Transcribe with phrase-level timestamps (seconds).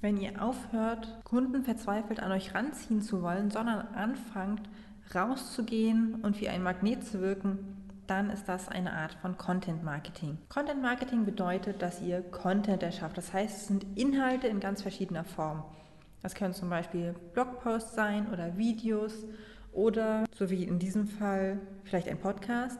[0.00, 4.62] Wenn ihr aufhört, Kunden verzweifelt an euch ranziehen zu wollen, sondern anfangt,
[5.12, 7.58] rauszugehen und wie ein Magnet zu wirken,
[8.06, 10.38] dann ist das eine Art von Content Marketing.
[10.48, 13.18] Content Marketing bedeutet, dass ihr Content erschafft.
[13.18, 15.64] Das heißt, es sind Inhalte in ganz verschiedener Form.
[16.22, 19.24] Das können zum Beispiel Blogposts sein oder Videos
[19.72, 22.78] oder, so wie in diesem Fall, vielleicht ein Podcast.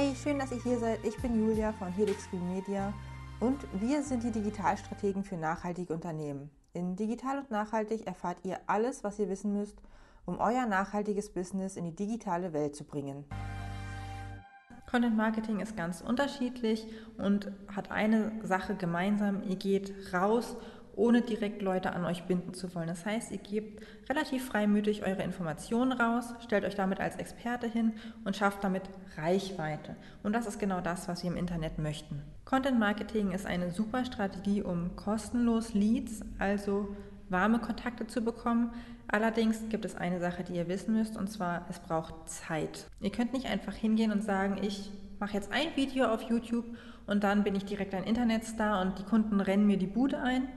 [0.00, 1.04] Hey, schön, dass ihr hier seid.
[1.04, 2.94] Ich bin Julia von Helix Green Media
[3.40, 6.50] und wir sind die Digitalstrategen für nachhaltige Unternehmen.
[6.72, 9.82] In Digital und Nachhaltig erfahrt ihr alles, was ihr wissen müsst,
[10.24, 13.24] um euer nachhaltiges Business in die digitale Welt zu bringen.
[14.88, 16.86] Content Marketing ist ganz unterschiedlich
[17.16, 19.42] und hat eine Sache gemeinsam.
[19.48, 20.56] Ihr geht raus
[20.98, 22.88] ohne direkt Leute an euch binden zu wollen.
[22.88, 27.92] Das heißt, ihr gebt relativ freimütig eure Informationen raus, stellt euch damit als Experte hin
[28.24, 28.82] und schafft damit
[29.16, 29.96] Reichweite.
[30.22, 32.22] Und das ist genau das, was wir im Internet möchten.
[32.44, 36.96] Content Marketing ist eine super Strategie, um kostenlos Leads, also
[37.28, 38.72] warme Kontakte zu bekommen.
[39.06, 42.86] Allerdings gibt es eine Sache, die ihr wissen müsst, und zwar, es braucht Zeit.
[43.00, 44.90] Ihr könnt nicht einfach hingehen und sagen, ich
[45.20, 46.64] mache jetzt ein Video auf YouTube
[47.06, 50.48] und dann bin ich direkt ein Internetstar und die Kunden rennen mir die Bude ein.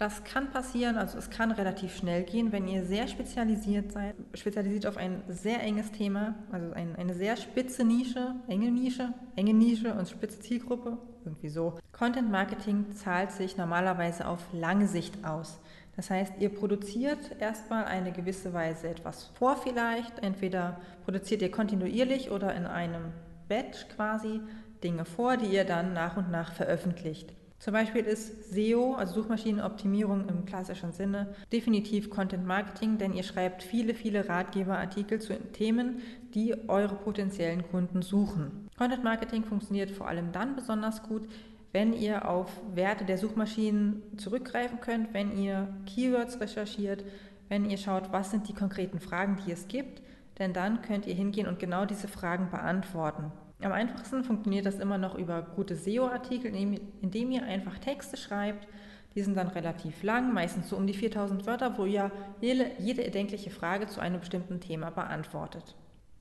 [0.00, 4.86] Das kann passieren, also es kann relativ schnell gehen, wenn ihr sehr spezialisiert seid, spezialisiert
[4.86, 9.92] auf ein sehr enges Thema, also ein, eine sehr spitze Nische, enge Nische, enge Nische
[9.92, 11.78] und spitze Zielgruppe, irgendwie so.
[11.92, 15.60] Content Marketing zahlt sich normalerweise auf lange Sicht aus.
[15.96, 22.30] Das heißt, ihr produziert erstmal eine gewisse Weise etwas vor vielleicht, entweder produziert ihr kontinuierlich
[22.30, 23.12] oder in einem
[23.50, 24.40] Batch quasi
[24.82, 27.34] Dinge vor, die ihr dann nach und nach veröffentlicht.
[27.60, 33.62] Zum Beispiel ist SEO, also Suchmaschinenoptimierung im klassischen Sinne, definitiv Content Marketing, denn ihr schreibt
[33.62, 36.00] viele, viele Ratgeberartikel zu Themen,
[36.32, 38.70] die eure potenziellen Kunden suchen.
[38.78, 41.28] Content Marketing funktioniert vor allem dann besonders gut,
[41.72, 47.04] wenn ihr auf Werte der Suchmaschinen zurückgreifen könnt, wenn ihr Keywords recherchiert,
[47.50, 50.00] wenn ihr schaut, was sind die konkreten Fragen, die es gibt,
[50.38, 53.30] denn dann könnt ihr hingehen und genau diese Fragen beantworten.
[53.62, 58.66] Am einfachsten funktioniert das immer noch über gute SEO-Artikel, indem ihr einfach Texte schreibt.
[59.14, 62.10] Die sind dann relativ lang, meistens so um die 4000 Wörter, wo ihr
[62.40, 65.74] jede, jede erdenkliche Frage zu einem bestimmten Thema beantwortet.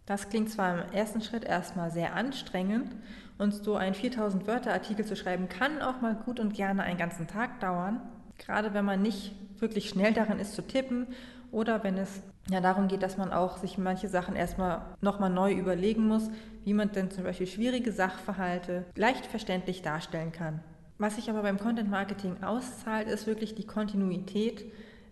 [0.05, 2.95] Das klingt zwar im ersten Schritt erstmal sehr anstrengend
[3.37, 6.97] und so ein 4000 Wörter Artikel zu schreiben kann auch mal gut und gerne einen
[6.97, 8.01] ganzen Tag dauern,
[8.39, 11.07] gerade wenn man nicht wirklich schnell darin ist zu tippen
[11.51, 15.53] oder wenn es ja darum geht, dass man auch sich manche Sachen erstmal nochmal neu
[15.53, 16.29] überlegen muss,
[16.63, 20.61] wie man denn zum Beispiel schwierige Sachverhalte leicht verständlich darstellen kann.
[20.97, 24.65] Was sich aber beim Content Marketing auszahlt, ist wirklich die Kontinuität.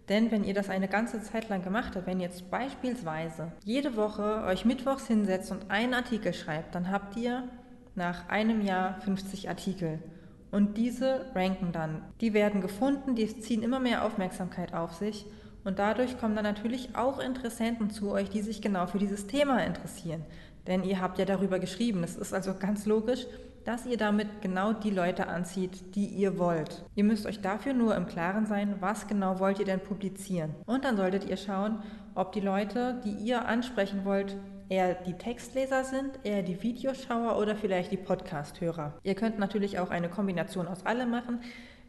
[0.09, 3.95] Denn wenn ihr das eine ganze Zeit lang gemacht habt, wenn ihr jetzt beispielsweise jede
[3.95, 7.47] Woche euch mittwochs hinsetzt und einen Artikel schreibt, dann habt ihr
[7.95, 9.99] nach einem Jahr 50 Artikel.
[10.51, 12.01] Und diese ranken dann.
[12.21, 15.25] Die werden gefunden, die ziehen immer mehr Aufmerksamkeit auf sich
[15.67, 19.65] und dadurch kommen dann natürlich auch Interessenten zu euch, die sich genau für dieses Thema
[19.65, 20.23] interessieren.
[20.65, 22.05] Denn ihr habt ja darüber geschrieben.
[22.05, 23.25] Es ist also ganz logisch,
[23.65, 26.85] dass ihr damit genau die Leute anzieht, die ihr wollt.
[26.95, 30.55] Ihr müsst euch dafür nur im Klaren sein, was genau wollt ihr denn publizieren.
[30.65, 31.79] Und dann solltet ihr schauen,
[32.15, 34.37] ob die Leute, die ihr ansprechen wollt,
[34.69, 38.93] eher die Textleser sind, eher die Videoschauer oder vielleicht die Podcasthörer.
[39.03, 41.39] Ihr könnt natürlich auch eine Kombination aus allem machen.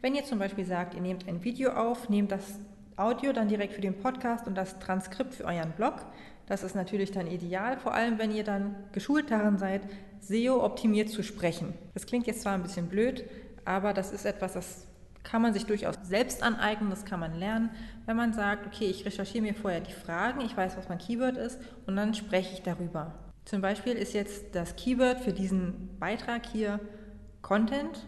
[0.01, 2.59] Wenn ihr zum Beispiel sagt, ihr nehmt ein Video auf, nehmt das
[2.95, 6.05] Audio dann direkt für den Podcast und das Transkript für euren Blog.
[6.47, 9.81] Das ist natürlich dann ideal, vor allem wenn ihr dann geschult darin seid,
[10.19, 11.73] SEO optimiert zu sprechen.
[11.93, 13.23] Das klingt jetzt zwar ein bisschen blöd,
[13.65, 14.87] aber das ist etwas, das
[15.29, 17.69] kann man sich durchaus selbst aneignen, das kann man lernen,
[18.05, 21.37] wenn man sagt, okay, ich recherchiere mir vorher die Fragen, ich weiß, was mein Keyword
[21.37, 23.13] ist und dann spreche ich darüber.
[23.45, 26.79] Zum Beispiel ist jetzt das Keyword für diesen Beitrag hier
[27.41, 28.07] Content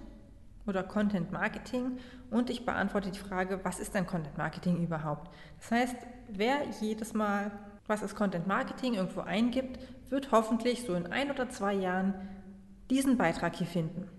[0.65, 1.99] oder Content Marketing
[2.31, 5.29] und ich beantworte die Frage, was ist denn Content Marketing überhaupt?
[5.59, 5.95] Das heißt,
[6.27, 7.51] wer jedes Mal,
[7.85, 9.79] was ist Content Marketing, irgendwo eingibt,
[10.09, 12.15] wird hoffentlich so in ein oder zwei Jahren
[12.89, 14.09] diesen Beitrag hier finden.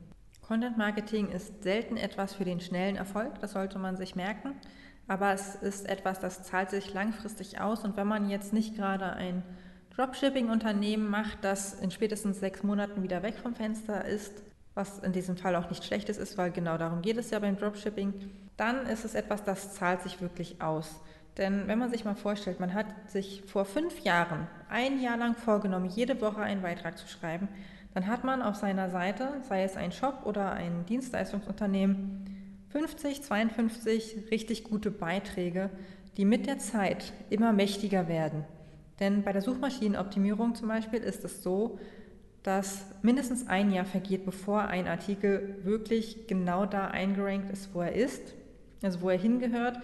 [0.42, 4.54] Content Marketing ist selten etwas für den schnellen Erfolg, das sollte man sich merken,
[5.08, 9.12] aber es ist etwas, das zahlt sich langfristig aus und wenn man jetzt nicht gerade
[9.12, 9.42] ein
[9.94, 14.42] Dropshipping-Unternehmen macht, das in spätestens sechs Monaten wieder weg vom Fenster ist,
[14.74, 17.56] was in diesem Fall auch nicht schlechtes ist, weil genau darum geht es ja beim
[17.56, 18.12] Dropshipping,
[18.56, 21.00] dann ist es etwas, das zahlt sich wirklich aus.
[21.38, 25.34] Denn wenn man sich mal vorstellt, man hat sich vor fünf Jahren ein Jahr lang
[25.34, 27.48] vorgenommen, jede Woche einen Beitrag zu schreiben,
[27.94, 34.30] dann hat man auf seiner Seite, sei es ein Shop oder ein Dienstleistungsunternehmen, 50, 52
[34.30, 35.70] richtig gute Beiträge,
[36.16, 38.44] die mit der Zeit immer mächtiger werden.
[38.98, 41.78] Denn bei der Suchmaschinenoptimierung zum Beispiel ist es so,
[42.42, 47.92] dass mindestens ein Jahr vergeht, bevor ein Artikel wirklich genau da eingerankt ist, wo er
[47.92, 48.34] ist,
[48.82, 49.78] also wo er hingehört,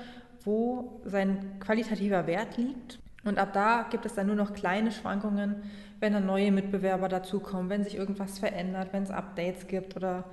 [0.44, 2.98] wo sein qualitativer Wert liegt.
[3.24, 5.62] Und ab da gibt es dann nur noch kleine Schwankungen,
[6.00, 10.24] wenn dann neue Mitbewerber dazukommen, wenn sich irgendwas verändert, wenn es Updates gibt oder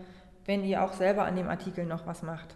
[0.45, 2.55] wenn ihr auch selber an dem Artikel noch was macht.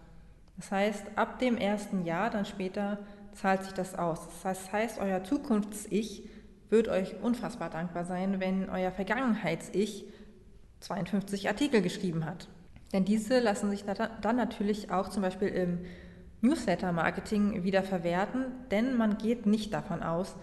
[0.57, 2.99] Das heißt, ab dem ersten Jahr, dann später,
[3.33, 4.19] zahlt sich das aus.
[4.43, 6.27] Das heißt, euer Zukunfts-Ich
[6.69, 10.05] wird euch unfassbar dankbar sein, wenn euer Vergangenheits-Ich
[10.81, 12.47] 52 Artikel geschrieben hat.
[12.93, 15.79] Denn diese lassen sich dann natürlich auch zum Beispiel im
[16.41, 20.35] Newsletter-Marketing wieder verwerten, denn man geht nicht davon aus,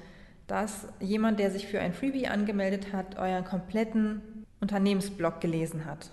[0.47, 4.23] dass jemand, der sich für ein Freebie angemeldet hat, euren kompletten
[4.61, 6.11] Unternehmensblog gelesen hat.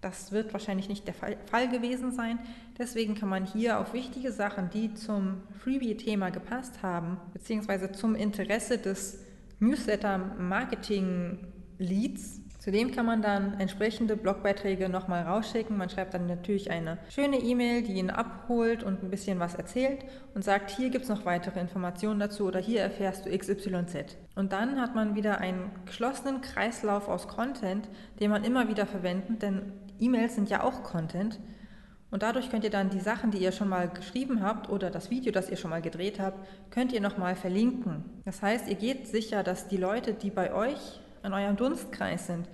[0.00, 2.40] Das wird wahrscheinlich nicht der Fall gewesen sein.
[2.78, 8.78] Deswegen kann man hier auf wichtige Sachen, die zum Freebie-Thema gepasst haben, beziehungsweise zum Interesse
[8.78, 9.18] des
[9.58, 15.78] Newsletter-Marketing-Leads, Zudem kann man dann entsprechende Blogbeiträge nochmal rausschicken.
[15.78, 20.04] Man schreibt dann natürlich eine schöne E-Mail, die ihn abholt und ein bisschen was erzählt
[20.34, 24.18] und sagt, hier gibt es noch weitere Informationen dazu oder hier erfährst du XYZ.
[24.34, 27.88] Und dann hat man wieder einen geschlossenen Kreislauf aus Content,
[28.20, 31.40] den man immer wieder verwendet, denn E-Mails sind ja auch Content.
[32.10, 35.10] Und dadurch könnt ihr dann die Sachen, die ihr schon mal geschrieben habt oder das
[35.10, 38.04] Video, das ihr schon mal gedreht habt, könnt ihr nochmal verlinken.
[38.26, 42.48] Das heißt, ihr geht sicher, dass die Leute, die bei euch in eurem Dunstkreis sind,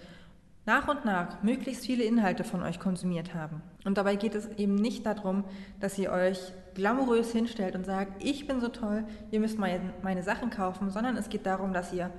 [0.66, 3.62] nach und nach möglichst viele Inhalte von euch konsumiert haben.
[3.84, 5.44] Und dabei geht es eben nicht darum,
[5.80, 10.50] dass ihr euch glamourös hinstellt und sagt, ich bin so toll, ihr müsst meine, Sachen
[10.50, 12.10] kaufen, sondern es geht darum, dass ihr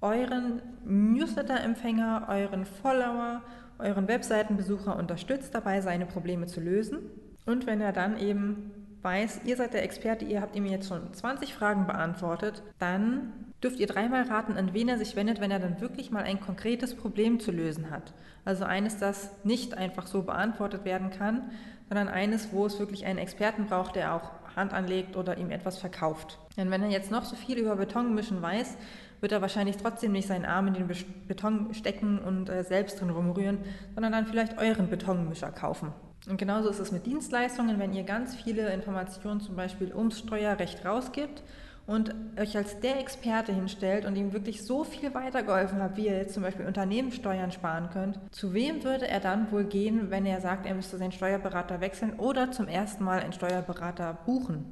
[0.00, 3.42] euren Newsletter-Empfänger, euren Follower,
[3.78, 6.98] euren Webseitenbesucher unterstützt dabei, seine Probleme zu lösen.
[7.46, 8.72] Und wenn er dann eben
[9.02, 13.32] weiß, ihr seid der Experte, ihr habt ihm jetzt schon 20 Fragen beantwortet, dann
[13.62, 16.40] dürft ihr dreimal raten, an wen er sich wendet, wenn er dann wirklich mal ein
[16.40, 18.12] konkretes Problem zu lösen hat.
[18.44, 21.50] Also eines, das nicht einfach so beantwortet werden kann,
[21.88, 25.78] sondern eines, wo es wirklich einen Experten braucht, der auch Hand anlegt oder ihm etwas
[25.78, 26.38] verkauft.
[26.56, 28.76] Denn wenn er jetzt noch so viel über Betonmischen weiß,
[29.20, 30.90] wird er wahrscheinlich trotzdem nicht seinen Arm in den
[31.26, 33.58] Beton stecken und äh, selbst drin rumrühren,
[33.94, 35.92] sondern dann vielleicht euren Betonmischer kaufen.
[36.28, 40.84] Und genauso ist es mit Dienstleistungen, wenn ihr ganz viele Informationen zum Beispiel ums Steuerrecht
[40.84, 41.42] rausgibt
[41.88, 46.18] und euch als der Experte hinstellt und ihm wirklich so viel weitergeholfen habt, wie ihr
[46.18, 50.42] jetzt zum Beispiel Unternehmenssteuern sparen könnt, zu wem würde er dann wohl gehen, wenn er
[50.42, 54.66] sagt, er müsste seinen Steuerberater wechseln oder zum ersten Mal einen Steuerberater buchen?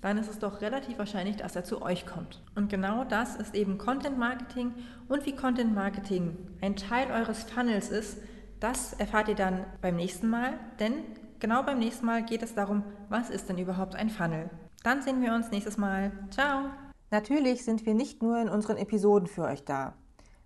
[0.00, 2.40] Dann ist es doch relativ wahrscheinlich, dass er zu euch kommt.
[2.54, 4.72] Und genau das ist eben Content Marketing
[5.08, 8.16] und wie Content Marketing ein Teil eures Funnels ist,
[8.60, 10.94] das erfahrt ihr dann beim nächsten Mal, denn
[11.38, 14.48] genau beim nächsten Mal geht es darum, was ist denn überhaupt ein Funnel?
[14.82, 16.12] Dann sehen wir uns nächstes Mal.
[16.30, 16.70] Ciao!
[17.10, 19.92] Natürlich sind wir nicht nur in unseren Episoden für euch da.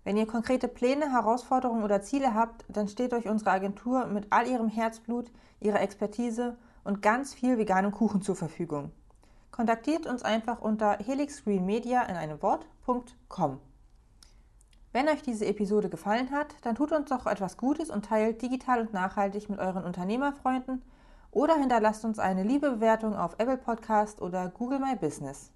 [0.03, 4.47] Wenn ihr konkrete Pläne, Herausforderungen oder Ziele habt, dann steht euch unsere Agentur mit all
[4.47, 8.91] ihrem Herzblut, ihrer Expertise und ganz viel veganem Kuchen zur Verfügung.
[9.51, 13.59] Kontaktiert uns einfach unter helixgreenmedia in einem Wort.com.
[14.93, 18.81] Wenn euch diese Episode gefallen hat, dann tut uns doch etwas Gutes und teilt digital
[18.81, 20.83] und nachhaltig mit euren Unternehmerfreunden
[21.31, 25.51] oder hinterlasst uns eine liebe Bewertung auf Apple Podcast oder Google My Business.